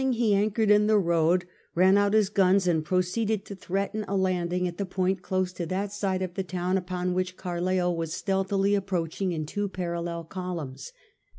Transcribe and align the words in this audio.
VIII 0.01 0.07
CAPTURES 0.07 0.15
ST, 0.15 0.55
DOMINGO 0.87 1.39
105 1.77 2.33
guns, 2.33 2.65
and 2.67 2.83
proceeded 2.83 3.45
to 3.45 3.53
threaten 3.53 4.03
a 4.07 4.17
landing 4.17 4.67
at 4.67 4.81
a 4.81 4.85
point 4.87 5.21
close 5.21 5.53
to 5.53 5.67
that 5.67 5.91
side 5.91 6.23
of 6.23 6.33
the 6.33 6.43
town 6.43 6.75
upon 6.75 7.13
which 7.13 7.37
Carleill 7.37 7.95
was 7.95 8.11
stealthily 8.11 8.73
approaching 8.73 9.31
in 9.31 9.45
two 9.45 9.69
parallel 9.69 10.23
columns. 10.23 10.91